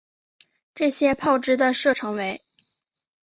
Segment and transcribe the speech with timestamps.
[0.73, 2.41] 这些炮支的射程为。